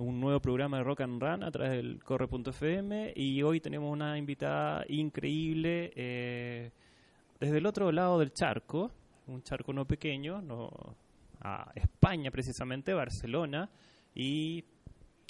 [0.00, 4.16] un nuevo programa de Rock and Run a través del corre.fm y hoy tenemos una
[4.16, 6.70] invitada increíble eh,
[7.38, 8.90] desde el otro lado del charco,
[9.26, 10.42] un charco no pequeño,
[11.42, 13.70] a España precisamente, Barcelona,
[14.14, 14.64] y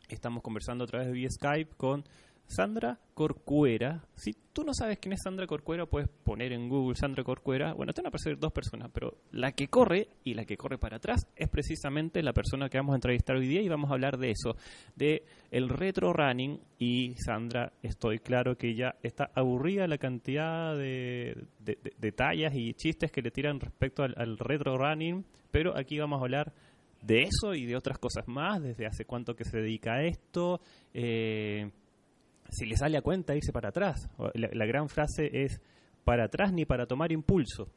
[0.09, 2.05] estamos conversando a través de vía Skype con
[2.51, 4.05] Sandra Corcuera.
[4.17, 7.73] Si tú no sabes quién es Sandra Corcuera, puedes poner en Google Sandra Corcuera.
[7.75, 10.77] Bueno, te van a aparecer dos personas, pero la que corre y la que corre
[10.79, 13.95] para atrás es precisamente la persona que vamos a entrevistar hoy día y vamos a
[13.95, 14.57] hablar de eso,
[14.97, 16.61] de el retro running.
[16.79, 22.53] Y Sandra, estoy claro que ya está aburrida la cantidad de, de- de- de tallas
[22.55, 26.53] y chistes que le tiran respecto al, al retro running, pero aquí vamos a hablar
[27.03, 30.61] de eso y de otras cosas más, desde hace cuánto que se dedica a esto,
[30.93, 31.71] eh,
[32.51, 34.09] si le sale a cuenta irse para atrás.
[34.35, 35.61] La, la gran frase es
[36.05, 37.69] para atrás ni para tomar impulso.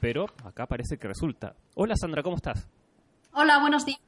[0.00, 1.54] Pero acá parece que resulta.
[1.74, 2.68] Hola Sandra, ¿cómo estás?
[3.34, 4.00] Hola, buenos días.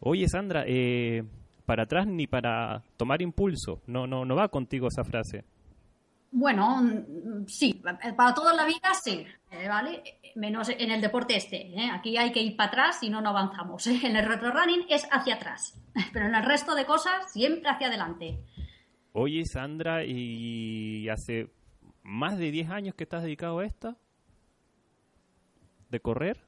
[0.00, 1.24] Oye Sandra, eh,
[1.64, 3.82] para atrás ni para tomar impulso.
[3.86, 5.44] No, no, no va contigo esa frase.
[6.30, 7.82] Bueno, mm, sí,
[8.16, 10.02] para toda la vida sí, eh, ¿vale?
[10.34, 11.68] Menos en el deporte este.
[11.68, 11.90] ¿eh?
[11.92, 13.86] Aquí hay que ir para atrás si no, no avanzamos.
[13.86, 14.00] ¿eh?
[14.02, 15.80] En el retro running es hacia atrás,
[16.12, 18.38] pero en el resto de cosas siempre hacia adelante.
[19.18, 21.50] Oye Sandra, ¿y hace
[22.02, 23.96] más de 10 años que estás dedicado a esto?
[25.88, 26.44] ¿De correr?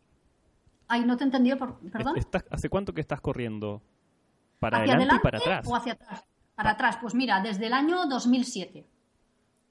[0.86, 2.18] Ay, no te he entendido, por- perdón.
[2.18, 3.80] ¿Estás- ¿Hace cuánto que estás corriendo?
[4.58, 5.66] ¿Para ¿Hacia adelante y adelante para atrás?
[5.66, 6.24] o hacia atrás?
[6.54, 8.84] Para atrás, pues mira, desde el año 2007.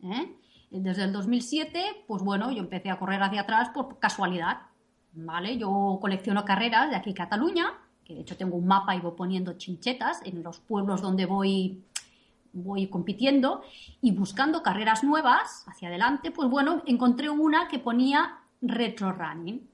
[0.03, 0.35] ¿eh?
[0.71, 4.61] Desde el 2007, pues bueno, yo empecé a correr hacia atrás por casualidad.
[5.13, 5.57] ¿Vale?
[5.59, 9.53] Yo colecciono carreras de aquí Cataluña, que de hecho tengo un mapa y voy poniendo
[9.53, 11.83] chinchetas en los pueblos donde voy
[12.63, 13.61] voy compitiendo
[14.01, 19.67] y buscando carreras nuevas hacia adelante, pues bueno, encontré una que ponía retro running.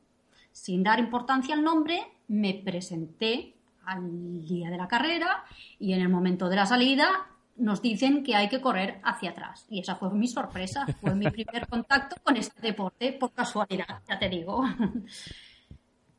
[0.52, 3.56] Sin dar importancia al nombre, me presenté
[3.86, 5.44] al día de la carrera
[5.80, 9.66] y en el momento de la salida nos dicen que hay que correr hacia atrás.
[9.70, 14.20] Y esa fue mi sorpresa, fue mi primer contacto con este deporte, por casualidad, ya
[14.20, 14.64] te digo.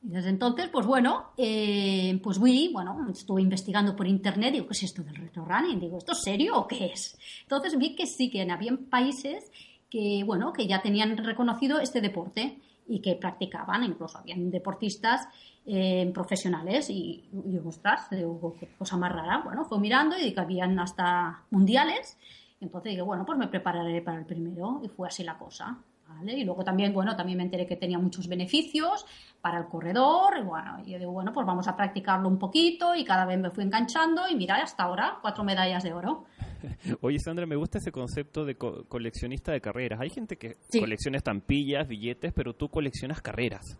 [0.04, 4.74] Y desde entonces, pues bueno, eh, pues vi, bueno, estuve investigando por internet, digo, ¿qué
[4.74, 5.80] es esto del retro running?
[5.80, 7.18] Digo, ¿esto es serio o qué es?
[7.40, 9.50] Entonces vi que sí, que había países
[9.88, 15.26] que, bueno, que ya tenían reconocido este deporte y que practicaban, incluso habían deportistas
[15.64, 19.40] eh, profesionales y, y ostras, digo, qué cosa más rara.
[19.42, 22.18] Bueno, fue mirando y que habían hasta mundiales.
[22.60, 25.78] Entonces dije, bueno, pues me prepararé para el primero y fue así la cosa.
[26.14, 26.34] ¿Vale?
[26.38, 29.04] Y luego también, bueno, también me enteré que tenía muchos beneficios
[29.40, 30.38] para el corredor.
[30.38, 33.38] Y bueno, y yo digo, bueno, pues vamos a practicarlo un poquito y cada vez
[33.38, 36.24] me fui enganchando y mira, hasta ahora, cuatro medallas de oro.
[37.02, 40.00] Oye, Sandra, me gusta ese concepto de co- coleccionista de carreras.
[40.00, 40.80] Hay gente que Sí.
[40.80, 43.78] colecciona estampillas, billetes, pero tú coleccionas carreras.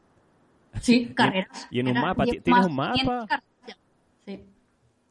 [0.81, 1.67] Sí, carreras.
[1.71, 3.43] y en un mapa, ¿tienes más un de 500 mapa?
[4.27, 4.41] Sí.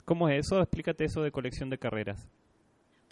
[0.06, 0.60] ¿Cómo es eso?
[0.62, 2.28] Explícate eso de colección de carreras.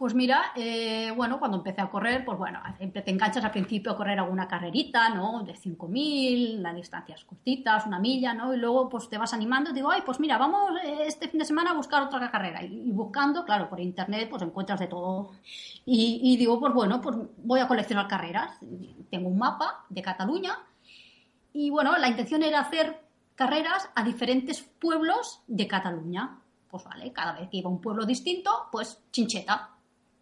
[0.01, 3.95] Pues mira, eh, bueno, cuando empecé a correr, pues bueno, te enganchas al principio a
[3.95, 5.43] correr alguna carrerita, ¿no?
[5.43, 8.51] De 5.000, las distancias cortitas, una milla, ¿no?
[8.51, 11.37] Y luego pues te vas animando y digo, ay, pues mira, vamos eh, este fin
[11.37, 12.63] de semana a buscar otra carrera.
[12.63, 15.33] Y, buscando, claro, por internet, pues encuentras de todo.
[15.85, 18.57] Y, digo, pues bueno, pues voy a coleccionar carreras.
[19.11, 20.57] Tengo un mapa de Cataluña
[21.53, 23.03] y bueno, la intención era hacer
[23.35, 26.39] carreras a diferentes pueblos de Cataluña.
[26.71, 29.70] Pues vale, cada vez que iba a un pueblo distinto, pues chincheta.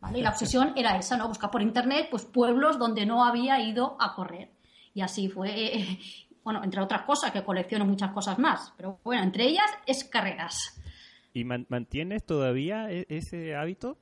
[0.01, 0.19] ¿Vale?
[0.19, 1.28] Y la obsesión era esa, ¿no?
[1.28, 4.51] Buscar por internet pues pueblos donde no había ido a correr.
[4.94, 6.00] Y así fue, eh,
[6.44, 8.74] bueno, entre otras cosas, que colecciono muchas cosas más.
[8.78, 10.81] Pero bueno, entre ellas es carreras.
[11.34, 13.98] ¿Y man- mantienes todavía e- ese hábito?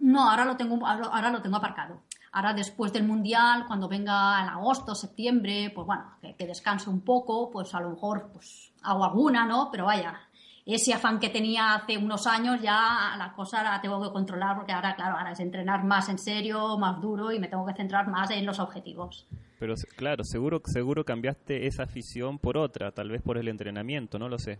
[0.00, 2.02] No, ahora lo tengo, ahora ahora lo tengo aparcado.
[2.32, 7.00] Ahora después del Mundial, cuando venga en agosto, septiembre, pues bueno, que, que descanse un
[7.02, 9.68] poco, pues a lo mejor pues hago alguna, ¿no?
[9.70, 10.18] Pero vaya,
[10.66, 14.72] ese afán que tenía hace unos años, ya la cosa la tengo que controlar porque
[14.72, 18.08] ahora, claro, ahora es entrenar más en serio, más duro y me tengo que centrar
[18.08, 19.26] más en los objetivos.
[19.58, 24.28] Pero claro, seguro, seguro cambiaste esa afición por otra, tal vez por el entrenamiento, no
[24.28, 24.58] lo sé.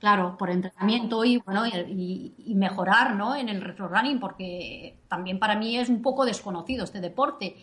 [0.00, 3.36] Claro, por entrenamiento y bueno y, y mejorar ¿no?
[3.36, 7.56] en el retro running, porque también para mí es un poco desconocido este deporte.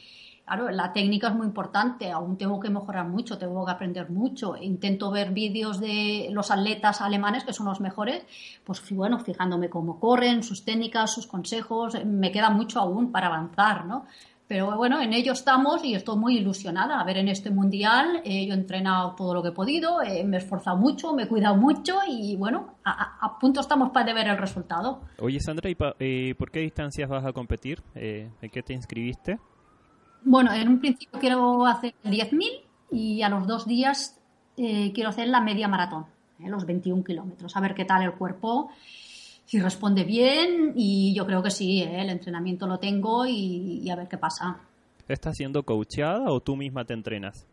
[0.50, 4.56] Claro, la técnica es muy importante, aún tengo que mejorar mucho, tengo que aprender mucho.
[4.60, 8.25] Intento ver vídeos de los atletas alemanes, que son los mejores,
[8.63, 13.86] pues bueno, fijándome cómo corren, sus técnicas, sus consejos, me queda mucho aún para avanzar,
[13.86, 14.07] ¿no?
[14.48, 17.00] Pero bueno, en ello estamos y estoy muy ilusionada.
[17.00, 20.24] A ver, en este mundial eh, yo he entrenado todo lo que he podido, eh,
[20.24, 24.28] me he esforzado mucho, me he cuidado mucho y bueno, a, punto estamos para ver
[24.28, 25.01] el resultado.
[25.19, 27.84] Oye, Sandra, ¿y eh, por qué distancias vas a competir?
[27.94, 29.38] ¿En qué te inscribiste?
[30.24, 32.62] Bueno, en un principio quiero hacer 10.000
[32.92, 34.19] y a los dos días
[34.56, 36.06] quiero hacer la media maratón,
[36.39, 38.69] los 21 kilómetros, a ver qué tal el cuerpo
[39.50, 42.01] si responde bien y yo creo que sí, ¿eh?
[42.01, 44.60] el entrenamiento lo tengo y, a ver qué pasa.
[45.07, 47.48] ¿Estás siendo coacheada o tú misma te entrenas?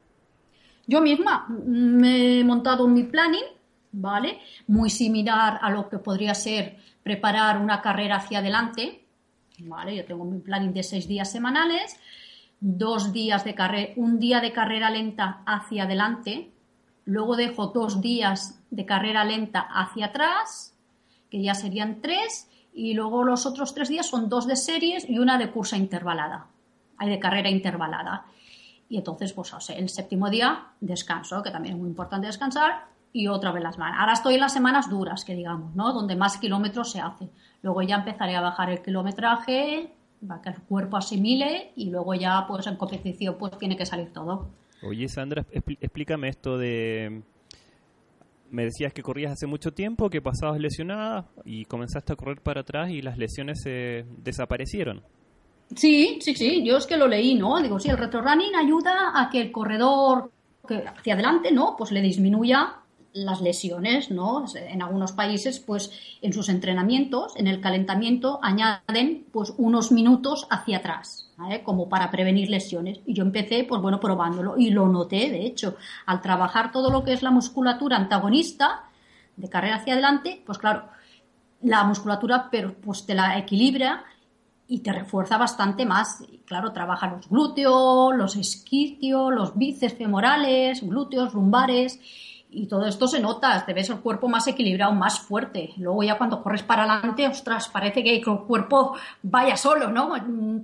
[0.86, 3.46] Yo misma me he montado mi planning,
[3.92, 4.40] ¿vale?
[4.66, 9.06] Muy similar a lo que podría ser preparar una carrera hacia adelante,
[9.60, 9.96] ¿vale?
[9.96, 11.98] Yo tengo mi planning de seis días semanales,
[12.60, 16.50] dos días de carrera, un día de carrera lenta hacia adelante,
[17.04, 20.74] luego dejo dos días de carrera lenta hacia atrás,
[21.30, 25.18] que ya serían tres, y luego los otros tres días son dos de series y
[25.18, 26.46] una de cursa intervalada,
[26.98, 28.26] hay de carrera intervalada.
[28.88, 33.50] Y entonces, pues el séptimo día descanso, que también es muy importante descansar, y otra
[33.50, 33.98] vez las semanas.
[33.98, 35.94] Ahora estoy en las semanas duras, que digamos, ¿no?
[35.94, 37.30] Donde más kilómetros se hace.
[37.62, 39.95] Luego ya empezaré a bajar el kilometraje,
[40.26, 44.12] para que el cuerpo asimile, y luego ya, pues en competición, pues tiene que salir
[44.12, 44.50] todo.
[44.82, 47.22] Oye, Sandra, explícame esto de
[48.50, 52.60] me decías que corrías hace mucho tiempo, que pasabas lesionada y comenzaste a correr para
[52.60, 55.02] atrás y las lesiones se desaparecieron.
[55.74, 57.60] Sí, sí, sí, yo es que lo leí, ¿no?
[57.60, 60.30] Digo, sí, el retrorunning ayuda a que el corredor
[60.66, 61.74] que hacia adelante, ¿no?
[61.76, 62.76] Pues le disminuya
[63.16, 64.44] las lesiones, ¿no?
[64.54, 65.90] En algunos países, pues
[66.20, 71.26] en sus entrenamientos, en el calentamiento, añaden pues unos minutos hacia atrás.
[71.64, 73.00] Como para prevenir lesiones.
[73.04, 75.76] Y yo empecé, pues bueno, probándolo y lo noté, de hecho,
[76.06, 78.84] al trabajar todo lo que es la musculatura antagonista
[79.36, 80.84] de carrera hacia adelante, pues claro,
[81.60, 84.04] la musculatura pero pues te la equilibra
[84.66, 86.22] y te refuerza bastante más.
[86.26, 92.00] Y claro, trabaja los glúteos, los isquiotios, los bíceps femorales, glúteos, lumbares
[92.56, 95.70] y todo esto se nota, te ves el cuerpo más equilibrado, más fuerte.
[95.76, 100.14] Luego ya cuando corres para adelante, ostras, parece que el cuerpo vaya solo, ¿no?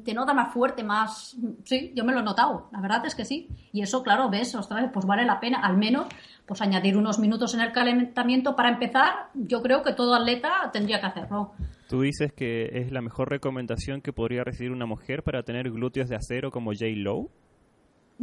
[0.02, 1.36] Te nota más fuerte, más...
[1.64, 3.48] Sí, yo me lo he notado, la verdad es que sí.
[3.72, 6.06] Y eso, claro, ves, ostras, pues vale la pena, al menos,
[6.46, 10.98] pues añadir unos minutos en el calentamiento para empezar, yo creo que todo atleta tendría
[10.98, 11.52] que hacerlo.
[11.88, 16.08] Tú dices que es la mejor recomendación que podría recibir una mujer para tener glúteos
[16.08, 16.86] de acero como J.
[16.96, 17.30] Lowe.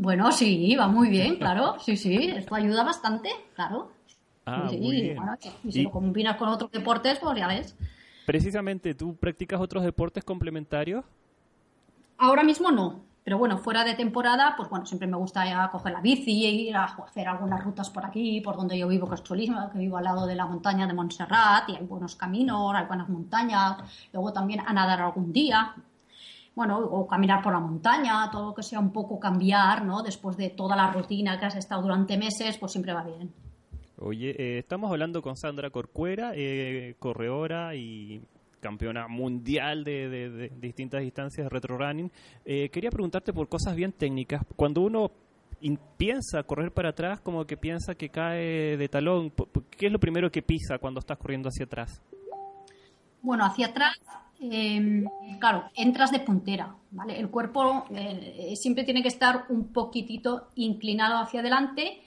[0.02, 1.76] Bueno, sí, va muy bien, claro.
[1.80, 3.92] Sí, sí, esto ayuda bastante, claro.
[4.46, 5.18] Ah, muy bien.
[5.64, 7.76] y si lo combinas con otros deportes, pues ya ves.
[8.26, 11.04] Precisamente, ¿tú practicas otros deportes complementarios?
[12.18, 16.02] Ahora mismo no, pero bueno, fuera de temporada, pues bueno, siempre me gusta coger la
[16.02, 19.24] bici e ir a hacer algunas rutas por aquí, por donde yo vivo, que es
[19.24, 22.86] chulismo, que vivo al lado de la montaña de Montserrat y hay buenos caminos, hay
[22.86, 23.78] buenas montañas.
[24.14, 25.76] Luego también a nadar algún día,
[26.56, 30.04] bueno, o caminar por la montaña, todo lo que sea un poco cambiar, ¿no?
[30.04, 33.32] Después de toda la rutina que has estado durante meses, pues siempre va bien.
[33.98, 38.22] Oye, eh, estamos hablando con Sandra Corcuera, eh, corredora y
[38.62, 42.12] campeona mundial de, distintas distancias de retro running.
[42.46, 44.42] Eh, quería preguntarte por cosas bien técnicas.
[44.56, 45.12] Cuando uno
[45.98, 49.34] piensa correr para atrás, como que piensa que cae de talón,
[49.70, 52.02] ¿qué es lo primero que pisa cuando estás corriendo hacia atrás?
[53.22, 54.00] Bueno, hacia atrás
[54.42, 55.06] Em,
[55.38, 57.20] claro, entras de puntera, ¿vale?
[57.20, 62.02] El cuerpo eh, siempre tiene que estar un poquitito inclinado hacia adelante,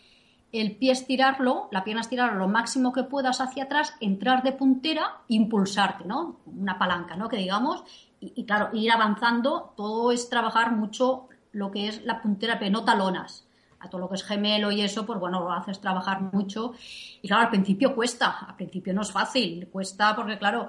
[0.51, 5.21] el pie estirarlo, la pierna estirarlo lo máximo que puedas hacia atrás, entrar de puntera,
[5.29, 6.41] impulsarte, ¿no?
[6.47, 7.29] Una palanca, ¿no?
[7.29, 7.85] Que digamos,
[8.21, 12.85] y, claro, ir avanzando, todo es trabajar mucho lo que es la puntera, pero no
[12.85, 13.47] talonas.
[13.81, 16.73] A todo lo que es gemelo y eso, pues bueno, lo haces trabajar mucho.
[17.21, 20.69] Y claro, al principio cuesta, al principio no es fácil, cuesta porque claro,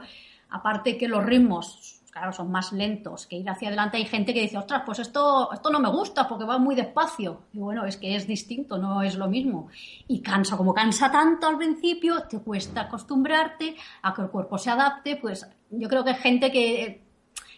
[0.53, 4.41] aparte que los ritmos, claro, son más lentos que ir hacia adelante, hay gente que
[4.41, 7.41] dice, ostras, pues esto, esto no me gusta porque va muy despacio.
[7.53, 9.69] Y bueno, es que es distinto, no es lo mismo.
[10.07, 14.69] Y cansa, como cansa tanto al principio, te cuesta acostumbrarte a que el cuerpo se
[14.69, 17.01] adapte, pues yo creo que hay gente que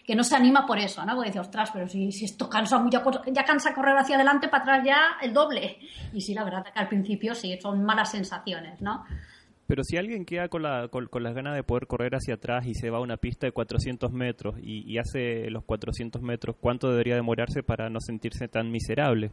[0.06, 1.16] que no se anima por eso, ¿no?
[1.16, 4.62] Porque dice, ostras, pero si, si esto cansa mucho, ya cansa correr hacia adelante, para
[4.62, 5.80] atrás ya el doble.
[6.12, 9.04] Y sí, la verdad que al principio sí, son malas sensaciones, ¿no?
[9.66, 12.66] Pero si alguien queda con, la, con, con las ganas de poder correr hacia atrás
[12.66, 16.56] y se va a una pista de 400 metros y, y hace los 400 metros,
[16.60, 19.32] ¿cuánto debería demorarse para no sentirse tan miserable?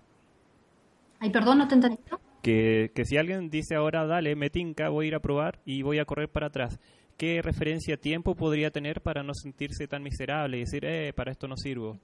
[1.20, 2.00] Ay, perdón, no te entendí.
[2.42, 5.82] Que, que si alguien dice ahora, dale, me tinca, voy a ir a probar y
[5.84, 6.80] voy a correr para atrás,
[7.16, 11.48] ¿qué referencia tiempo podría tener para no sentirse tan miserable y decir, eh, para esto
[11.48, 12.00] no sirvo?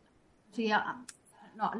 [0.51, 0.71] Sí,
[1.60, 1.72] no,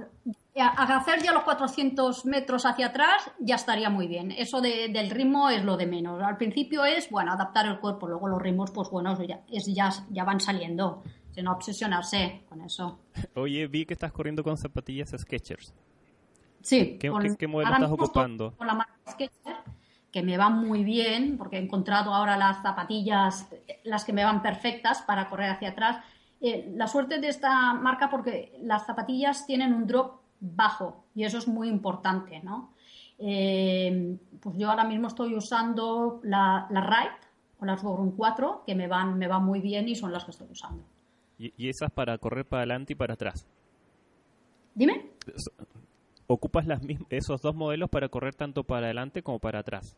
[0.78, 4.32] hacer ya los 400 metros hacia atrás ya estaría muy bien.
[4.32, 6.22] Eso de- del ritmo es lo de menos.
[6.22, 9.90] Al principio es, bueno, adaptar el cuerpo, luego los ritmos, pues bueno, ya, es, ya,
[10.10, 11.04] ya van saliendo.
[11.34, 13.00] De no obsesionarse con eso.
[13.36, 15.74] Oye, vi que estás corriendo con zapatillas Skechers.
[16.62, 16.98] Sí.
[17.00, 18.52] ¿Qué- con- qué- qué modelo ahora estás ocupando?
[18.58, 19.60] Con la marca Skechers,
[20.12, 24.26] que me van muy bien, porque he encontrado ahora las zapatillas, eh, las que me
[24.26, 26.04] van perfectas para correr hacia atrás.
[26.41, 31.38] Eh, la suerte de esta marca porque las zapatillas tienen un drop bajo y eso
[31.38, 32.74] es muy importante, ¿no?
[33.17, 37.15] Eh, pues yo ahora mismo estoy usando la, la Ride
[37.60, 40.31] o las Borum 4 que me van, me van muy bien y son las que
[40.31, 40.84] estoy usando.
[41.38, 43.46] Y, y esas para correr para adelante y para atrás.
[44.74, 45.12] Dime.
[46.27, 46.79] ¿Ocupas las
[47.10, 49.98] esos dos modelos para correr tanto para adelante como para atrás?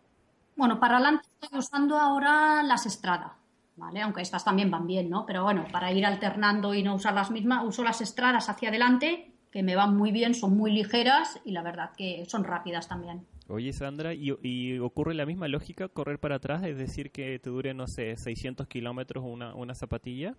[0.56, 3.38] Bueno, para adelante estoy usando ahora las Estrada,
[3.76, 4.02] ¿vale?
[4.02, 5.26] Aunque estas también van bien, ¿no?
[5.26, 9.32] Pero bueno, para ir alternando y no usar las mismas, uso las Estradas hacia adelante,
[9.52, 13.26] que me van muy bien, son muy ligeras y la verdad que son rápidas también.
[13.48, 16.64] Oye, Sandra, ¿y, y ocurre la misma lógica correr para atrás?
[16.64, 20.36] Es decir, que te dure, no sé, 600 kilómetros una, una zapatilla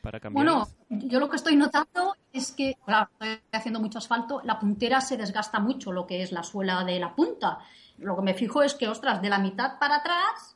[0.00, 0.46] para cambiar.
[0.46, 5.00] Bueno, yo lo que estoy notando es que, claro, estoy haciendo mucho asfalto, la puntera
[5.00, 7.58] se desgasta mucho, lo que es la suela de la punta.
[7.98, 10.51] Lo que me fijo es que, ostras, de la mitad para atrás,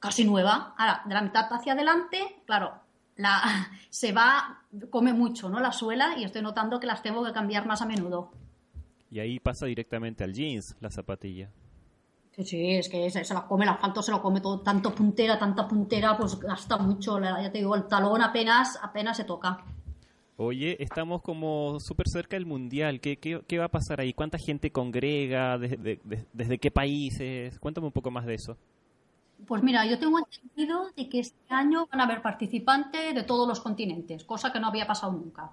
[0.00, 0.74] casi nueva.
[0.76, 2.72] Ahora, de la mitad hacia adelante, claro,
[3.16, 3.40] la,
[3.90, 5.60] se va, come mucho, ¿no?
[5.60, 8.32] La suela y estoy notando que las tengo que cambiar más a menudo.
[9.12, 11.50] Y ahí pasa directamente al jeans la zapatilla.
[12.36, 14.94] Sí, sí, es que se, se la come, el asfalto se lo come todo, tanto
[14.94, 17.18] puntera, tanta puntera, pues gasta mucho.
[17.18, 19.64] La- ya te digo, el talón apenas, apenas se toca.
[20.36, 23.00] Oye, estamos como súper cerca del mundial.
[23.00, 24.14] ¿Qué, qué, qué va a pasar ahí?
[24.14, 25.58] ¿Cuánta gente congrega?
[25.58, 27.58] ¿Desde, de- desde qué países?
[27.58, 28.56] Cuéntame un poco más de eso.
[29.46, 33.46] Pues mira, yo tengo entendido de que este año van a haber participantes de todos
[33.48, 35.50] los continentes, cosa que no había pasado nunca.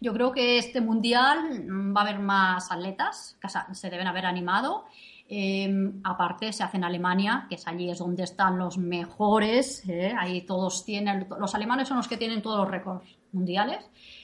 [0.00, 4.26] Yo creo que este mundial mm, va a haber más atletas que se deben haber
[4.26, 4.86] animado.
[5.28, 9.88] Eh, aparte, se hace en Alemania, que es allí es donde están los mejores.
[9.88, 10.14] ¿eh?
[10.18, 13.78] Ahí todos tienen, los alemanes son los que tienen todos los récords mundiales.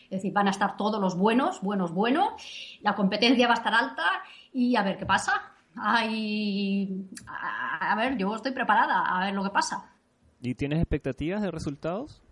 [0.05, 2.79] Es decir, van a estar todos los buenos, buenos, buenos.
[2.81, 4.05] La competencia va a estar alta
[4.53, 5.56] y a ver qué pasa.
[5.77, 9.93] Ay, a, a ver, yo estoy preparada a ver lo que pasa.
[10.41, 12.23] ¿Y tienes expectativas de resultados?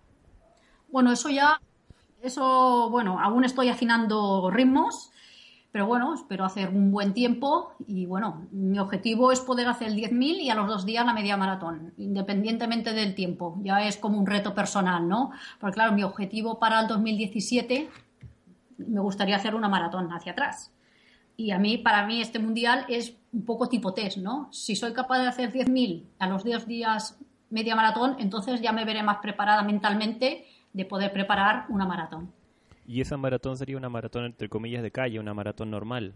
[0.90, 1.60] Bueno, eso ya,
[2.22, 5.10] eso, bueno, aún estoy afinando ritmos,
[5.72, 9.96] pero bueno, espero hacer un buen tiempo y bueno, mi objetivo es poder hacer el
[9.96, 13.58] 10.000 y a los dos días la media maratón, independientemente del tiempo.
[13.64, 15.32] Ya es como un reto personal, ¿no?
[15.58, 17.90] Porque claro, mi objetivo para el 2017
[18.78, 20.70] me gustaría hacer una maratón hacia atrás.
[21.36, 24.48] Y a mí, para mí, este mundial es un poco tipo test, ¿no?
[24.52, 27.18] Si soy capaz de hacer 10.000 a los dos días
[27.50, 32.32] media maratón, entonces ya me veré más preparada mentalmente de poder preparar una maratón.
[32.86, 36.14] Y esa maratón sería una maratón entre comillas de calle, una maratón normal.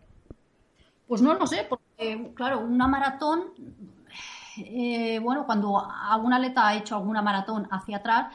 [1.07, 3.45] Pues no lo sé, porque claro, una maratón,
[4.59, 8.35] eh, bueno, cuando algún atleta ha hecho alguna maratón hacia atrás,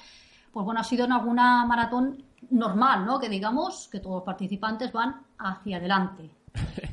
[0.52, 3.20] pues bueno, ha sido en alguna maratón normal, ¿no?
[3.20, 6.30] Que digamos que todos los participantes van hacia adelante.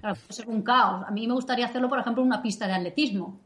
[0.00, 1.04] Claro, puede ser un caos.
[1.06, 3.40] A mí me gustaría hacerlo, por ejemplo, en una pista de atletismo.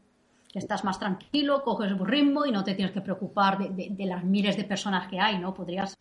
[0.52, 3.88] Que estás más tranquilo, coges el ritmo y no te tienes que preocupar de, de-
[3.90, 5.52] de las miles de personas que hay, ¿no?
[5.52, 5.96] Podrías,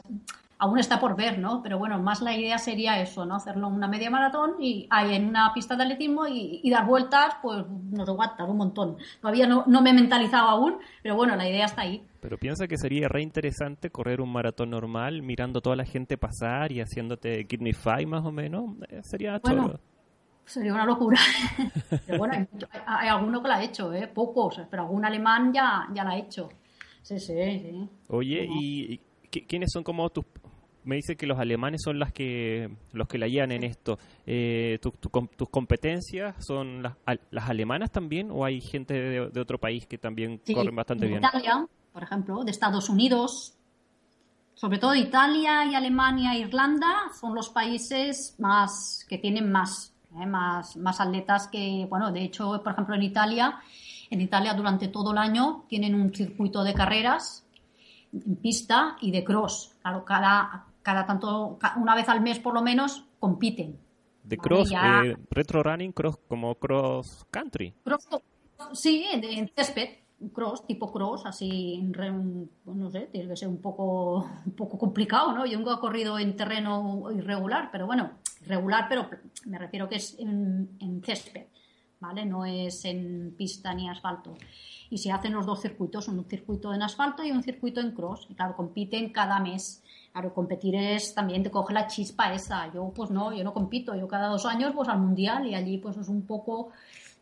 [0.59, 1.63] aún está por ver, ¿no?
[1.63, 3.37] Pero bueno, más la idea sería eso, ¿no?
[3.37, 6.85] Hacerlo en una media maratón y hay en una pista de atletismo y, y dar
[6.85, 8.97] vueltas, pues nos aguantar un montón.
[9.21, 12.03] Todavía no, no me he mentalizado aún, pero bueno, la idea está ahí.
[12.21, 16.71] Pero piensa que sería re interesante correr un maratón normal mirando toda la gente pasar
[16.71, 18.75] y haciéndote kidney five más o menos.
[18.89, 19.79] Eh, sería Bueno, choro.
[20.45, 21.17] Sería una locura.
[22.05, 24.07] Pero bueno, hay, mucho- hay- alguno que la ha hecho, ¿eh?
[24.07, 26.49] Pocos, pero algún alemán ya, ya la ha hecho.
[27.01, 27.89] Sí, sí, sí.
[28.09, 28.45] Oye.
[28.49, 28.99] ¿y, y
[29.31, 30.25] qui- quiénes son como tus...
[30.85, 33.97] Me dice que los alemanes son las que los que la llevan en esto.
[34.25, 36.95] Eh, tu- tu com- ¿Tus competencias son las,
[37.31, 41.05] las alemanas también o hay gente de, de otro país que también Sí, corren bastante
[41.05, 41.23] de bien?
[41.23, 43.57] Italia, por ejemplo, de Estados Unidos,
[44.55, 50.25] sobre todo Italia y Alemania e Irlanda son los países más que tienen más, ¿eh?
[50.25, 53.59] más, más atletas que, bueno, de hecho, por ejemplo, en Italia,
[54.09, 57.45] en Italia durante todo el año tienen un circuito de carreras
[58.13, 59.75] en pista y de cross.
[59.81, 63.79] Claro, cada, cada tanto, una vez al mes por lo menos, compiten.
[64.23, 67.73] De cross, eh, retro running, cross como cross country.
[67.83, 68.07] Cross,
[68.73, 71.81] sí, en césped, cross, tipo cross, así,
[72.65, 75.45] no sé, tiene que ser un poco, un poco complicado, ¿no?
[75.45, 78.11] Yo nunca he corrido en terreno irregular, pero bueno,
[78.45, 79.09] irregular, pero
[79.45, 81.47] me refiero que es en, en césped,
[81.99, 82.25] ¿vale?
[82.25, 84.35] No es en pista ni asfalto.
[84.89, 88.27] Y se hacen los dos circuitos, un circuito en asfalto y un circuito en cross.
[88.29, 89.83] Y claro, compiten cada mes.
[90.11, 92.71] Claro, competir es también te coge la chispa esa.
[92.71, 93.95] Yo pues no, yo no compito.
[93.95, 96.69] Yo cada dos años pues al mundial y allí pues es un poco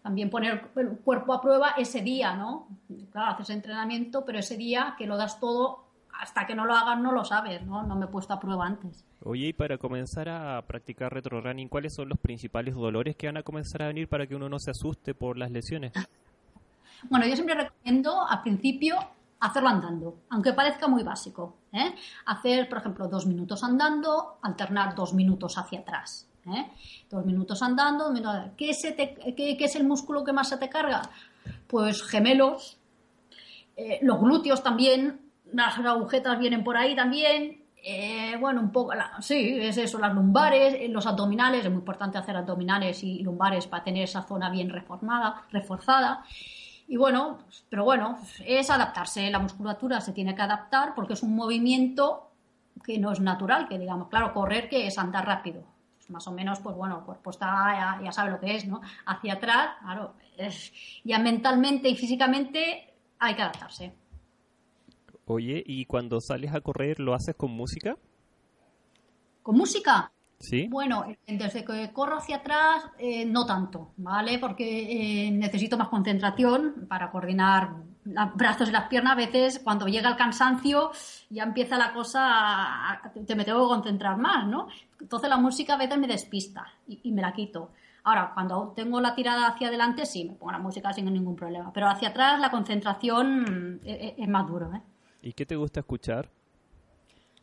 [0.02, 2.68] también poner el cuerpo a prueba ese día, ¿no?
[3.12, 5.86] Claro, haces entrenamiento, pero ese día que lo das todo,
[6.22, 7.84] hasta que no lo hagas no lo sabes, ¿no?
[7.84, 9.04] No me he puesto a prueba antes.
[9.24, 13.38] Oye, y para comenzar a practicar retro running, ¿cuáles son los principales dolores que van
[13.38, 15.92] a comenzar a venir para que uno no se asuste por las lesiones?
[17.10, 18.96] Bueno, yo siempre recomiendo al principio
[19.40, 21.56] hacerlo andando, aunque parezca muy básico.
[21.74, 21.96] ¿eh?
[22.28, 26.28] Hacer, por ejemplo, dos minutos andando, alternar dos minutos hacia atrás.
[26.46, 26.70] ¿eh?
[27.10, 30.50] Dos minutos andando, dos minutos- ¿Qué, se te- qué- qué es el músculo que más
[30.50, 31.02] se te carga?
[31.68, 32.78] Pues gemelos,
[33.76, 35.20] eh, los glúteos también,
[35.54, 37.60] las agujetas vienen por ahí también.
[37.84, 41.80] eh, bueno, un poco, la- sí, es eso, las lumbares, eh, los abdominales, es muy
[41.80, 46.24] importante hacer abdominales y lumbares para tener esa zona bien reformada, reforzada.
[46.88, 47.40] Y bueno,
[47.70, 52.30] pero bueno, es adaptarse, la musculatura se tiene que adaptar porque es un movimiento
[52.84, 55.64] que no es natural, que digamos, claro, correr que es andar rápido.
[56.10, 58.82] Más o menos, pues bueno, el cuerpo está, ya, ya sabe lo que es, ¿no?
[59.08, 60.72] Hacia atrás, claro, es-
[61.04, 63.94] ya mentalmente y físicamente hay que adaptarse.
[65.34, 67.96] Oye, ¿y cuando sales a correr lo haces con música?
[69.42, 70.12] ¿Con música?
[70.40, 70.68] ¿Sí?
[70.70, 74.40] Bueno, eh, desde que corro hacia atrás, eh, no tanto, ¿vale?
[74.40, 79.14] Porque eh, necesito más concentración para coordinar los brazos y las piernas.
[79.14, 80.92] A veces, cuando llega el cansancio,
[81.30, 84.68] ya empieza la cosa, a- a- te me tengo que concentrar más, ¿no?
[85.00, 87.72] Entonces la música a veces me despista y, y me la quito.
[88.04, 91.72] Ahora, cuando tengo la tirada hacia adelante, sí, me pongo la música sin ningún problema.
[91.72, 94.82] Pero hacia atrás la concentración es, es más duro, ¿eh?
[95.22, 96.30] ¿Y qué te gusta escuchar?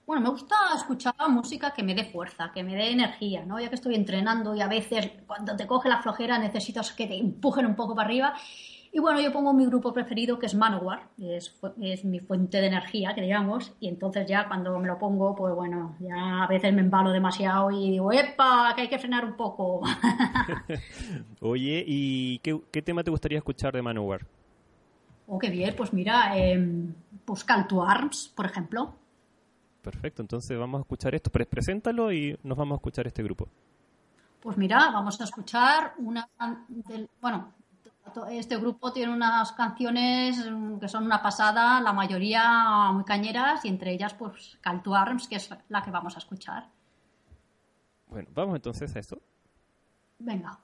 [0.08, 3.60] Bueno, me gusta escuchar música que me dé fuerza, que me dé energía, ¿no?
[3.60, 7.18] Ya que estoy entrenando y a veces cuando te coge la flojera necesitas que te
[7.18, 8.34] empujen un poco para arriba.
[8.90, 11.52] Y bueno, yo pongo mi grupo preferido que es Manowar, es,
[12.06, 15.94] mi fuente de energía, que digamos, y entonces ya cuando me lo pongo, pues bueno,
[16.00, 18.72] ya a veces me embalo demasiado y digo, ¡epa!
[18.74, 19.82] que hay que frenar un poco.
[21.42, 24.26] Oye, ¿y qué, qué tema te gustaría escuchar de Manowar?
[25.28, 26.92] Oh, qué bien, pues mira, eh,
[27.24, 28.94] pues Call to Arms, por ejemplo.
[29.82, 31.30] Perfecto, entonces vamos a escuchar esto.
[31.30, 33.48] Pre- preséntalo y nos vamos a escuchar este grupo.
[34.40, 36.28] Pues mira, vamos a escuchar una
[36.68, 37.52] del, bueno,
[38.30, 40.42] este grupo tiene unas canciones
[40.80, 45.28] que son una pasada, la mayoría muy cañeras y entre ellas pues Call to Arms,
[45.28, 46.68] que es la que vamos a escuchar.
[48.06, 49.20] Bueno, vamos entonces a eso.
[50.18, 50.58] Venga.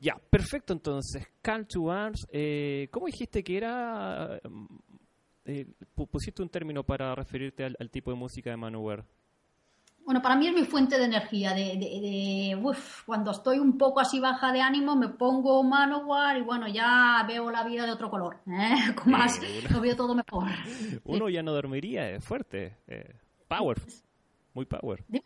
[0.00, 1.26] Ya, perfecto entonces.
[1.42, 4.40] Call to Arms, eh, ¿cómo dijiste que era?
[5.44, 9.04] eh, pu- pusiste un término para referirte al, al tipo de música de Manowar.
[10.04, 11.52] Bueno, para mí es mi fuente de energía.
[11.52, 16.38] De, de- de- uf, cuando estoy un poco así baja de ánimo, me pongo Manowar
[16.38, 18.38] y bueno, ya veo la vida de otro color.
[18.46, 18.94] ¿eh?
[18.94, 19.38] Con más,
[19.70, 20.48] lo veo todo mejor.
[21.04, 22.76] Uno ya no dormiría, es fuerte.
[22.86, 23.14] eh,
[23.48, 23.78] power,
[24.54, 25.04] muy power.
[25.08, 25.24] Dime.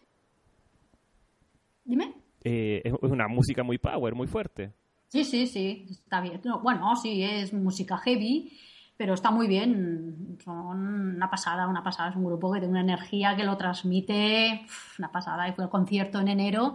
[1.84, 2.14] Dime.
[2.44, 4.72] Eh, es, una música muy power, muy fuerte.
[5.08, 6.40] Sí, sí, sí, está bien.
[6.44, 8.50] No, bueno, sí, es música heavy,
[8.96, 10.38] pero está muy bien.
[10.42, 12.10] Son una pasada, una pasada.
[12.10, 14.64] Es un grupo que tiene una energía que lo transmite.
[14.98, 15.52] Una pasada.
[15.52, 16.74] Fue el concierto en enero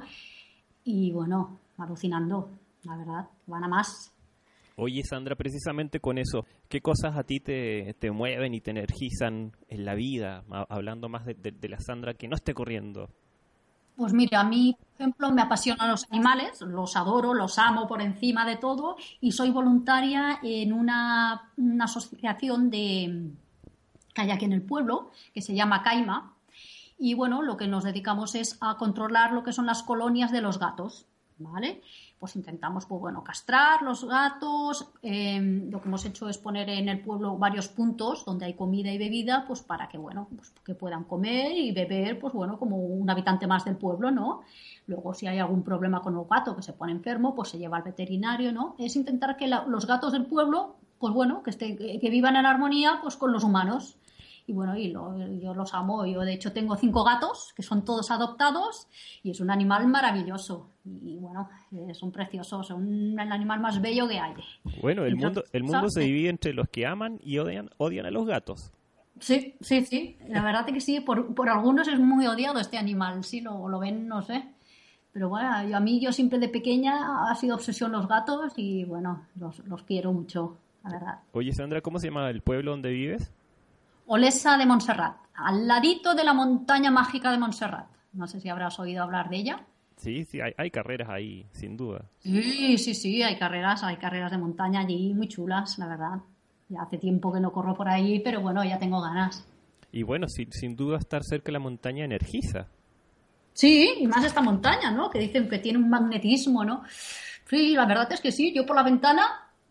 [0.83, 2.49] y bueno, alucinando,
[2.83, 3.27] la verdad.
[3.47, 4.13] Van a más.
[4.75, 9.51] Oye, Sandra, precisamente con eso, ¿qué cosas a ti te, te mueven y te energizan
[9.69, 10.43] en la vida?
[10.51, 13.09] Ha- Hablando más de, de- de la Sandra que no esté corriendo.
[13.97, 17.99] Pues mira, a mí, por ejemplo, me apasionan los animales, los adoro, los amo por
[17.99, 23.31] encima de todo y soy voluntaria en una, una asociación de,
[24.13, 26.35] que hay aquí en el pueblo, que se llama Caima.
[26.99, 30.41] Y bueno, lo que nos dedicamos es a controlar lo que son las colonias de
[30.41, 31.07] los gatos,
[31.39, 31.81] ¿vale?
[32.19, 34.89] Pues intentamos, pues bueno, castrar los gatos.
[35.03, 38.91] eh, lo que hemos hecho es poner en el pueblo varios puntos donde hay comida
[38.91, 42.77] y bebida, pues para que, bueno, pues que puedan comer y beber, pues bueno, como
[42.77, 44.41] un habitante más del pueblo, ¿no?
[44.87, 47.77] Luego, si hay algún problema con el gato que se pone enfermo, pues se lleva
[47.77, 48.73] al veterinario, ¿no?
[48.79, 52.47] Es intentar que los gatos del pueblo, pues bueno, que, esté- que que vivan en
[52.47, 53.96] armonía, pues con los humanos.
[54.49, 56.05] Y bueno, y lo- yo los amo.
[56.05, 58.87] Yo de hecho tengo cinco gatos, que son todos adoptados,
[59.21, 60.69] y es un animal maravilloso.
[60.85, 61.49] Y bueno,
[61.93, 64.33] son preciosos, son el animal más bello que hay.
[64.81, 68.05] Bueno, el Entonces, mundo, el mundo se divide entre los que aman y odian, odian
[68.05, 68.71] a los gatos.
[69.19, 70.17] Sí, sí, sí.
[70.29, 73.23] La verdad es que sí, por, por algunos es muy odiado este animal.
[73.25, 74.45] Sí, lo, lo ven, no sé.
[75.11, 78.85] Pero bueno, yo- a mí yo siempre de pequeña ha sido obsesión los gatos y
[78.85, 81.19] bueno, los, los quiero mucho, la verdad.
[81.33, 83.33] Oye, Sandra, ¿cómo se llama el pueblo donde vives?
[84.07, 87.87] Olesa de Montserrat, al ladito de la montaña mágica de Montserrat.
[88.13, 89.65] No sé si habrás oído hablar de ella.
[89.97, 92.05] Sí, sí, hay, hay carreras ahí, sin duda.
[92.19, 96.19] Sí, sí, sí, hay carreras, hay carreras de montaña allí muy chulas, la verdad.
[96.69, 99.45] Ya hace tiempo que no corro por ahí, pero bueno, ya tengo ganas.
[99.91, 102.67] Y bueno, sin, sin duda estar cerca de la montaña energiza.
[103.53, 105.09] Sí, y más esta montaña, ¿no?
[105.09, 106.83] Que dicen que tiene un magnetismo, ¿no?
[107.49, 108.53] Sí, la verdad es que sí.
[108.53, 109.23] Yo por la ventana,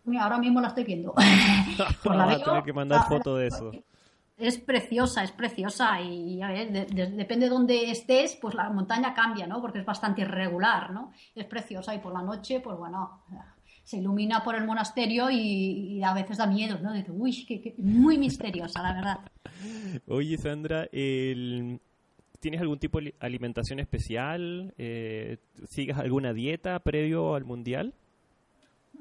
[0.03, 1.13] mira, ahora mismo la estoy viendo.
[2.03, 3.71] Por Vas a veo, tener que mandar la- foto de eso.
[4.37, 8.69] Es preciosa, es preciosa y a ver, de- de- depende de dónde estés, pues la
[8.69, 9.61] montaña cambia, ¿no?
[9.61, 11.11] Porque es bastante irregular, ¿no?
[11.35, 13.23] Es preciosa y por la noche, pues bueno,
[13.83, 15.37] se ilumina por el monasterio y,
[15.97, 16.93] y a veces da miedo, ¿no?
[16.93, 19.19] Dice, uy, que, muy misteriosa, la verdad.
[20.07, 24.73] Oye, Sandra, ¿tienes algún tipo de alimentación especial?
[24.77, 25.37] Eh,
[25.69, 27.93] ¿Sigues alguna dieta previo al mundial?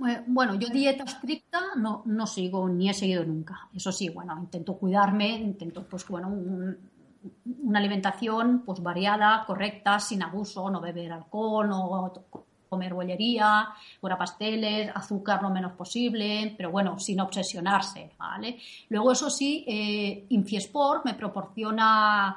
[0.09, 3.69] Eh, Bueno, yo dieta estricta no, no sigo ni he seguido nunca.
[3.75, 6.77] Eso sí, bueno, intento cuidarme, intento, pues bueno, un-
[7.65, 12.13] una alimentación pues variada, correcta, sin abuso, no beber alcohol, no
[12.69, 13.69] comer bollería,
[14.01, 18.59] fuera pasteles, azúcar lo menos posible, pero bueno, sin obsesionarse, ¿vale?
[18.91, 22.37] Luego, eso sí, eh, Infiesport me proporciona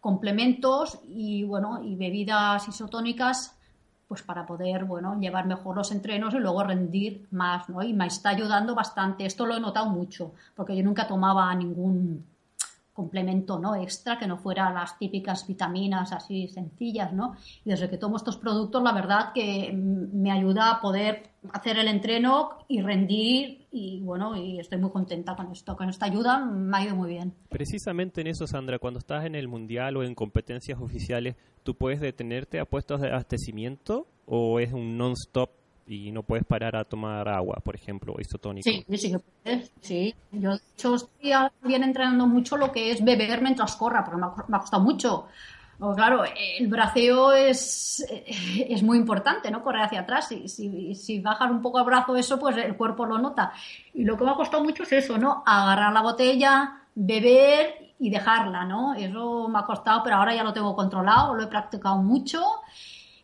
[0.00, 3.56] complementos y bueno, y bebidas isotónicas
[4.12, 7.82] pues para poder, bueno, llevar mejor los entrenos y luego rendir más, ¿no?
[7.82, 9.24] Y me está ayudando bastante.
[9.24, 12.22] Esto lo he notado mucho, porque yo nunca tomaba ningún
[12.92, 13.74] complemento, ¿no?
[13.74, 17.36] Extra que no fuera las típicas vitaminas así sencillas, ¿no?
[17.64, 21.88] Y desde que tomo estos productos, la verdad que me ayuda a poder hacer el
[21.88, 25.76] entreno y rendir y bueno, y estoy muy contenta con esto.
[25.76, 27.34] Con esta ayuda me ha ido muy bien.
[27.48, 32.00] Precisamente en eso, Sandra, cuando estás en el mundial o en competencias oficiales, ¿tú puedes
[32.00, 35.50] detenerte a puestos de abastecimiento o es un non-stop
[35.86, 38.70] y no puedes parar a tomar agua, por ejemplo, isotónico?
[38.70, 40.14] Sí, sí que puedes, sí.
[40.30, 44.26] Yo, de hecho, estoy también entrenando mucho lo que es beber mientras corra, porque me
[44.26, 45.26] ha, me ha costado mucho.
[45.96, 46.22] Claro,
[46.58, 49.62] el braceo es, es muy importante, ¿no?
[49.62, 50.28] Correr hacia atrás.
[50.28, 53.52] Si, si, si bajas un poco el brazo, eso, pues el cuerpo lo nota.
[53.92, 55.42] Y lo que me ha costado mucho es eso, ¿no?
[55.44, 58.94] Agarrar la botella, beber y dejarla, ¿no?
[58.94, 62.42] Eso me ha costado, pero ahora ya lo tengo controlado, lo he practicado mucho.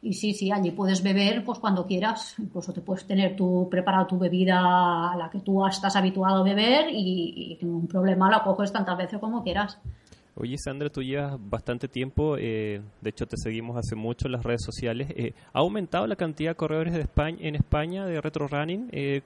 [0.00, 2.36] Y sí, sí, allí puedes beber pues cuando quieras.
[2.38, 6.44] Incluso te puedes tener tu preparado tu bebida a la que tú estás habituado a
[6.44, 9.78] beber y, ningún problema la coges tantas veces como quieras.
[10.40, 14.44] Oye, Sandra, tú llevas bastante tiempo, eh, de hecho te seguimos hace mucho en las
[14.44, 15.10] redes sociales.
[15.16, 18.88] Eh, ¿Ha aumentado la cantidad de corredores de España, en España de retro running?
[18.92, 19.20] Eh,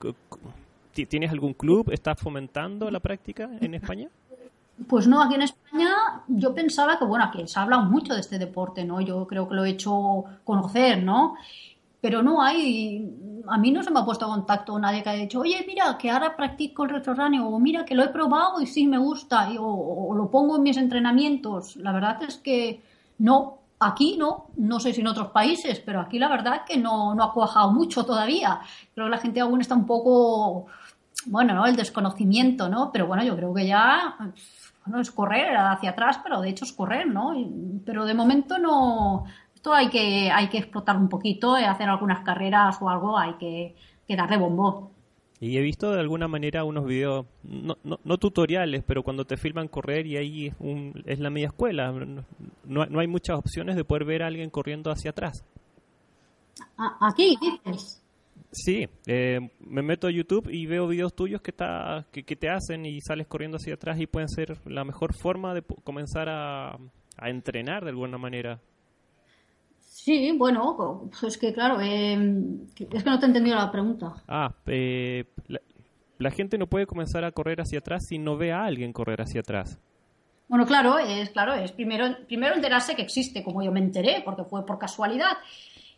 [0.91, 1.91] ¿Tienes algún club?
[1.91, 4.09] ¿Estás fomentando la práctica en España?
[4.87, 5.93] Pues no, aquí en España
[6.27, 8.99] yo pensaba que, bueno, aquí se ha hablado mucho de este deporte, ¿no?
[8.99, 11.35] Yo creo que lo he hecho conocer, ¿no?
[12.01, 13.07] Pero no hay,
[13.47, 16.09] a mí no se me ha puesto contacto nadie que haya dicho, oye, mira, que
[16.09, 20.13] ahora practico el retrorunning, o mira, que lo he probado y sí me gusta, o,
[20.15, 21.75] lo pongo en mis entrenamientos.
[21.77, 22.81] La verdad es que
[23.19, 27.13] no, aquí no, no sé si en otros países, pero aquí la verdad que no,
[27.15, 28.61] no ha cuajado mucho todavía.
[28.93, 30.67] Creo que la gente aún está un poco,
[31.25, 31.65] bueno, ¿no?
[31.65, 32.91] El desconocimiento, ¿no?
[32.91, 34.15] Pero bueno, yo creo que ya,
[34.85, 37.33] bueno, es correr hacia atrás, pero de hecho es correr, ¿no?
[37.85, 39.25] Pero de momento no,
[39.63, 43.33] esto hay que, hay que explotar un poquito, eh, hacer algunas carreras o algo, hay
[43.35, 44.91] que, que darle bombo.
[45.39, 49.37] Y he visto de alguna manera unos videos, no, no, no tutoriales, pero cuando te
[49.37, 51.91] filman correr y ahí es, un, es la media escuela.
[52.65, 55.45] No, no- hay muchas opciones de poder ver a alguien corriendo hacia atrás.
[56.99, 58.01] Aquí dices.
[58.51, 62.49] Sí, eh, me meto a YouTube y veo videos tuyos que, está, que, que te
[62.49, 66.73] hacen y sales corriendo hacia atrás y pueden ser la mejor forma de comenzar a,
[67.17, 68.59] a entrenar de alguna manera.
[70.03, 72.13] Sí, bueno, es que claro, eh,
[72.77, 74.13] es que no te he entendido la pregunta.
[74.27, 75.61] Ah, eh, la,
[76.17, 79.21] la gente no puede comenzar a correr hacia atrás si no ve a alguien correr
[79.21, 79.79] hacia atrás.
[80.49, 84.43] Bueno, claro, es claro, es primero, primero enterarse que existe, como yo me enteré, porque
[84.43, 85.37] fue por casualidad.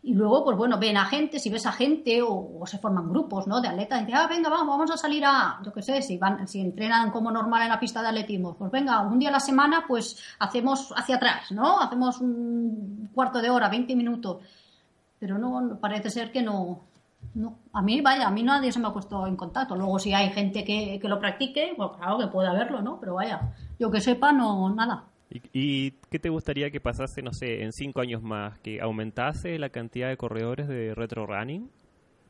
[0.08, 3.48] Y luego, pues bueno, ven a gente, si ves a gente o, se forman grupos,
[3.48, 3.60] ¿no?
[3.60, 6.16] De atletas, y dicen, ah, venga, vamos, vamos a salir a, yo qué sé, si
[6.16, 9.32] van, si entrenan como normal en la pista de atletismo, pues venga, un día a
[9.32, 11.80] la semana, pues hacemos hacia atrás, ¿no?
[11.80, 14.42] Hacemos un cuarto de hora, 20 minutos.
[15.18, 16.82] Pero no, no- parece ser que no,
[17.34, 17.58] no.
[17.72, 19.74] A mí, vaya, a mí nadie se me ha puesto en contacto.
[19.74, 23.00] Luego, si hay gente que, que lo practique, pues claro que puede haberlo, ¿no?
[23.00, 23.40] Pero vaya,
[23.78, 25.04] yo que sepa, no, nada.
[25.30, 28.58] ¿Y, y qué te gustaría que pasase, no sé, en cinco años más?
[28.60, 31.70] ¿Que aumentase la cantidad de corredores de retro running?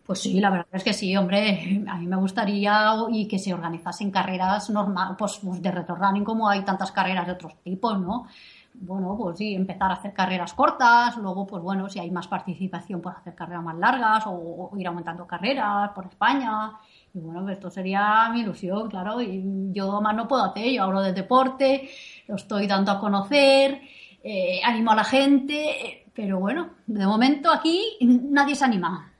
[0.05, 1.85] Pues sí, la verdad es que sí, hombre.
[1.89, 6.25] A mí me gustaría y que se organizasen carreras normal, pues, pues de retro running
[6.25, 8.27] como hay tantas carreras de otros tipos, ¿no?
[8.75, 13.01] Bueno, pues sí, empezar a hacer carreras cortas, luego, pues bueno, si hay más participación,
[13.01, 14.33] pues hacer carreras más largas o,
[14.73, 16.73] o ir aumentando carreras por España.
[17.21, 19.21] Bueno, pues esto sería mi ilusión, claro.
[19.23, 21.89] Y yo más no puedo hacer, yo hablo del deporte,
[22.29, 23.81] lo estoy dando a conocer,
[24.23, 29.13] eh, animo a la gente, pero bueno, de momento aquí nadie se anima.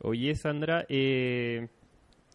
[0.00, 1.68] Oye, Sandra, eh,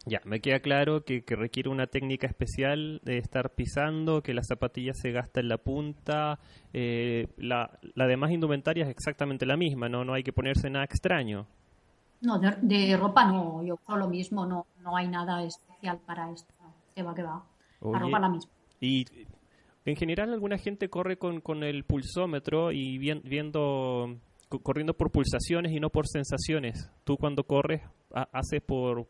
[0.06, 4.42] ya, me queda claro que, que requiere una técnica especial de estar pisando, que la
[4.42, 6.38] zapatilla se gasta en la punta,
[6.72, 10.04] eh, la, la demás indumentaria es exactamente la misma, ¿no?
[10.04, 11.46] No hay que ponerse nada extraño.
[12.22, 16.30] No, de, de ropa no, yo uso lo mismo, no, no hay nada especial para
[16.30, 16.52] esto.
[16.94, 17.44] Que va, que va.
[17.80, 18.50] Oye, La ropa la misma.
[18.80, 19.06] Y
[19.86, 24.16] En general, alguna gente corre con, con el pulsómetro y vien- viendo,
[24.50, 26.90] co- corriendo por pulsaciones y no por sensaciones.
[27.04, 27.82] Tú cuando corres,
[28.14, 29.06] ha- haces por...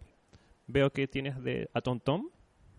[0.69, 1.81] Veo que tienes de a.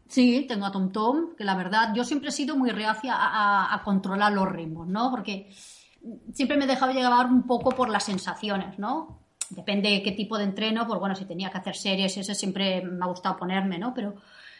[0.07, 3.27] Sí, tengo a Tom, que la verdad yo siempre he sido muy reacia a,
[3.65, 5.11] a- a controlar los ritmos, ¿no?
[5.11, 5.49] Porque
[6.33, 9.19] siempre me he dejado llevar un poco por las sensaciones, ¿no?
[9.55, 12.81] Depende de qué tipo de entreno, pues bueno, si tenía que hacer series, ese siempre
[12.81, 13.93] me ha gustado ponerme, ¿no?
[13.93, 14.15] Pero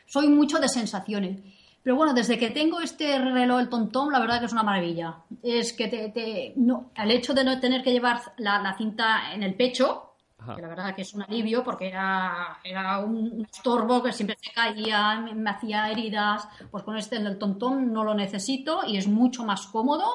[0.06, 1.40] soy mucho de sensaciones.
[1.84, 5.16] Pero bueno, desde que tengo este reloj, el Tom, la verdad que es una maravilla.
[5.42, 9.34] Es que te, te- no, el hecho de no tener que llevar la, la cinta
[9.34, 10.56] en el pecho, Ajá.
[10.56, 14.52] que la verdad que es un alivio porque era, era un estorbo que siempre se
[14.52, 16.48] caía, me, me hacía heridas.
[16.70, 20.06] Pues con este del tontón no lo necesito y es mucho más cómodo.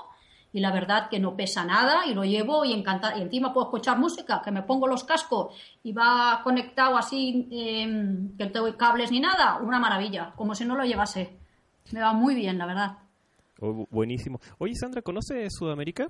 [0.56, 3.18] Y la verdad que no pesa nada y lo llevo y encanta.
[3.18, 7.84] Y encima puedo escuchar música, que me pongo los cascos y va conectado así, eh,
[8.38, 9.58] que no tengo cables ni nada.
[9.60, 11.36] Una maravilla, como si no lo llevase.
[11.92, 12.98] Me va muy bien, la verdad.
[13.60, 14.40] Oh, bu- buenísimo.
[14.56, 16.08] Oye, Sandra, ¿conoces Sudamérica?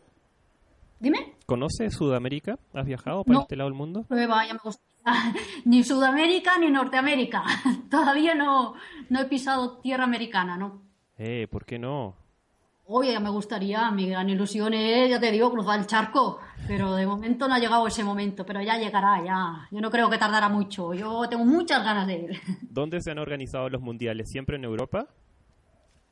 [1.00, 1.34] Dime.
[1.44, 2.56] ¿Conoces Sudamérica?
[2.72, 3.42] ¿Has viajado para No.
[3.42, 4.06] este lado del mundo?
[4.08, 4.26] Me
[4.62, 4.82] gusta.
[5.64, 7.42] Ni Sudamérica ni Norteamérica.
[7.90, 8.74] Todavía no,
[9.10, 10.82] no he pisado tierra americana, ¿no?
[11.18, 12.14] Eh, ¿por qué no?
[12.88, 16.38] Oye, ya me gustaría, mi gran ilusión es, ya te digo, cruzar el charco.
[16.68, 19.68] Pero de momento no ha llegado ese momento, pero ya llegará, ya.
[19.70, 20.94] Yo no creo que tardará mucho.
[20.94, 22.40] Yo tengo muchas ganas de ir.
[22.70, 24.30] ¿Dónde se han organizado los mundiales?
[24.30, 25.08] ¿Siempre en Europa?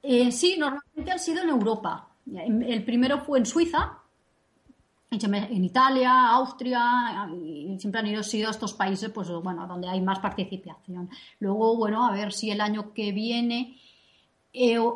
[0.03, 2.09] Eh, sí, normalmente han sido en Europa.
[2.27, 3.99] El primero fue en Suiza,
[5.11, 10.19] en Italia, Austria, y siempre han ido sido estos países, pues bueno, donde hay más
[10.19, 11.09] participación.
[11.39, 13.77] Luego, bueno, a ver si el año que viene,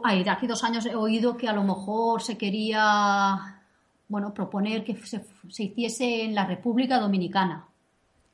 [0.04, 3.60] ay, de aquí dos años he oído que a lo mejor se quería,
[4.08, 7.64] bueno, proponer que se, se hiciese en la República Dominicana.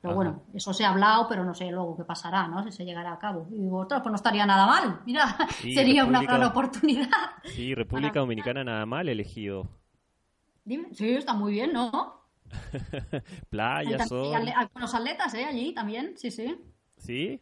[0.01, 0.17] Pero Ajá.
[0.17, 2.63] bueno, eso se ha hablado, pero no sé luego qué pasará, ¿no?
[2.65, 3.47] Si se llegará a cabo.
[3.51, 5.01] Y digo, pues no estaría nada mal.
[5.07, 7.09] Mira, Sí, sería una gran oportunidad.
[7.45, 9.67] Sí, República Para- Dominicana nada mal elegido.
[10.63, 12.21] Dime, sí, está muy bien, ¿no?
[13.51, 14.37] Playa, sol.
[14.75, 15.45] buenos atletas, ¿eh?
[15.47, 16.55] Allí también, sí, sí.
[16.99, 17.41] ¿Sí?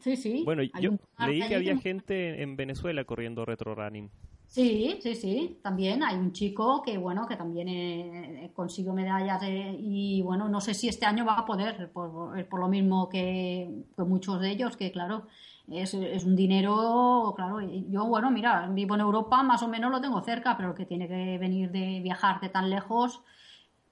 [0.00, 0.42] Sí, sí.
[0.44, 4.10] Bueno, Hay yo leí que había gente en Venezuela corriendo retro running.
[4.46, 5.58] Sí, sí, sí.
[5.62, 10.60] También hay un chico que, bueno, que también eh, consiguió medallas eh, y, bueno, no
[10.60, 14.50] sé si este año va a poder, por, por lo mismo que, que muchos de
[14.50, 15.26] ellos, que, claro,
[15.70, 17.60] es, es un dinero, claro.
[17.60, 20.86] Yo, bueno, mira, vivo en Europa, más o menos lo tengo cerca, pero el que
[20.86, 23.20] tiene que venir de viajar de tan lejos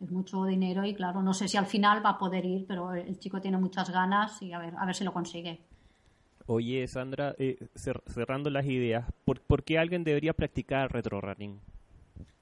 [0.01, 2.95] es mucho dinero y, claro, no sé si al final va a poder ir, pero
[2.95, 5.61] el chico tiene muchas ganas y a ver, a ver si lo consigue.
[6.47, 11.61] Oye, Sandra, eh, cer- cerrando las ideas, ¿por, qué alguien debería practicar retro running?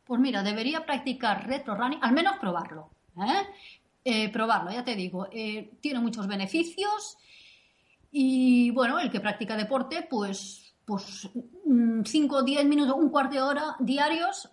[0.04, 2.90] Pues mira, debería practicar retro running, al menos probarlo.
[3.16, 3.46] ¿eh?
[4.04, 5.28] Eh, probarlo, ya te digo.
[5.80, 7.16] tiene muchos beneficios
[8.12, 11.28] y bueno, el que practica deporte, pues, pues
[12.04, 14.50] 5 o 10 minutos, un cuarto de hora diarios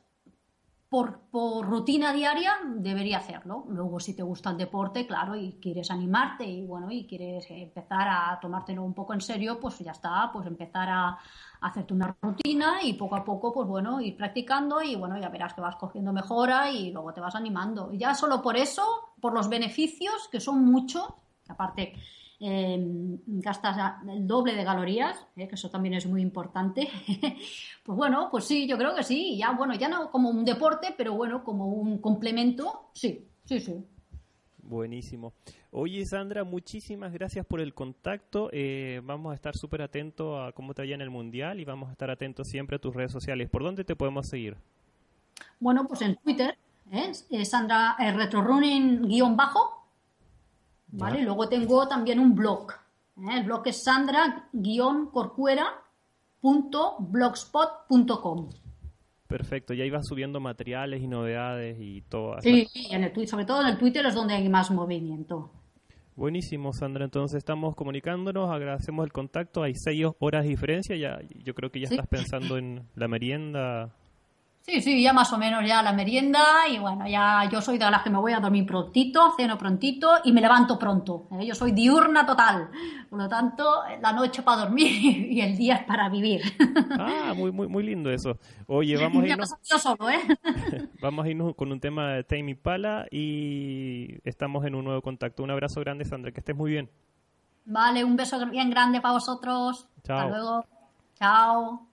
[0.92, 3.64] por, por rutina diaria debería hacerlo.
[3.70, 8.10] Luego, si te gusta el deporte, claro, y quieres animarte y bueno, y quieres empezar
[8.10, 11.18] a tomártelo un poco en serio, pues ya está, pues empezar a,
[11.62, 15.54] hacerte una rutina y poco a poco, pues bueno, ir practicando y bueno, ya verás
[15.54, 17.94] que vas cogiendo mejora y luego te vas animando.
[17.94, 18.84] Y ya solo por eso,
[19.22, 21.08] por los beneficios, que son muchos,
[21.48, 21.94] aparte
[22.42, 22.78] eh,
[23.28, 26.90] gastas el doble de calorías, eh, que eso también es muy importante.
[27.84, 29.38] pues bueno, pues sí, yo creo que sí.
[29.38, 33.86] Ya, bueno, ya no como un deporte, pero bueno, como un complemento, sí, sí, sí.
[34.64, 35.34] Buenísimo.
[35.72, 38.50] Oye, Sandra, muchísimas gracias por el contacto.
[38.52, 41.90] Eh, vamos a estar súper atentos a cómo te vaya en el Mundial y vamos
[41.90, 43.50] a estar atentos siempre a tus redes sociales.
[43.50, 44.58] ¿Por dónde te podemos seguir?
[45.60, 46.58] Bueno, pues en Twitter,
[46.92, 47.12] ¿eh?
[47.30, 49.81] Eh, Sandra eh, Retrorunning guion bajo,
[50.92, 51.20] ¿vale?
[51.20, 51.26] Ya.
[51.26, 52.72] Luego tengo también un blog.
[53.18, 53.38] ¿eh?
[53.40, 55.66] El blog es sandra guion corcuera
[56.40, 58.50] punto blogspot.com.
[59.28, 62.42] Perfecto, ya ibas subiendo materiales y novedades y todo.
[62.42, 65.52] Sí, y en el sobre todo en el Twitter es donde hay más movimiento.
[66.18, 67.06] Buenísimo, Sandra.
[67.06, 69.64] Entonces estamos comunicándonos, agradecemos el contacto.
[69.64, 70.96] Hay seis horas de diferencia.
[70.98, 71.94] Ya, yo creo que ya Sí.
[71.96, 73.96] estás pensando en la merienda.
[74.72, 77.92] Sí, sí, ya más o menos ya la merienda y bueno, ya yo soy de
[77.92, 81.28] las que me voy a dormir prontito, ceno prontito y me levanto pronto.
[81.34, 81.46] ¿eh?
[81.46, 82.70] Yo soy diurna total,
[83.10, 83.66] por lo tanto,
[84.02, 84.88] la noche para dormir
[85.30, 86.42] y el día es para vivir.
[86.98, 88.38] Ah, muy, muy, muy lindo eso.
[88.68, 90.22] Oye, vamos a irnos, pasa yo solo, ¿eh?
[91.02, 95.44] vamos a irnos con un tema de Tame Impala y estamos en un nuevo contacto.
[95.44, 96.32] Un abrazo grande, Sandra.
[96.32, 96.90] Que estés muy bien.
[97.66, 99.90] Vale, un beso bien grande para vosotros.
[100.06, 100.18] Chao.
[100.18, 100.66] Hasta luego.
[101.20, 101.91] Chao.